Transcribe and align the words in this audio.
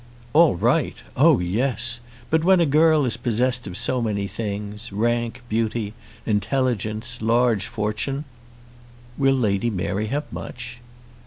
"All 0.33 0.55
right! 0.55 0.95
oh 1.15 1.37
yes. 1.39 1.99
But 2.31 2.43
when 2.43 2.59
a 2.59 2.65
girl 2.65 3.05
is 3.05 3.17
possessed 3.17 3.67
of 3.67 3.77
so 3.77 4.01
many 4.01 4.25
things, 4.27 4.91
rank, 4.91 5.43
beauty, 5.47 5.93
intelligence, 6.25 7.21
large 7.21 7.67
fortune," 7.67 8.25
"Will 9.19 9.35
Lady 9.35 9.69
Mary 9.69 10.07
have 10.07 10.23
much?" 10.33 10.79